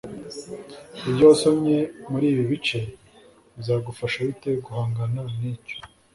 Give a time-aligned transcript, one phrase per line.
[1.09, 1.75] ibyo wasomye
[2.11, 2.79] muri ibi bice
[3.55, 5.77] bizagufasha bite guhangana n icyo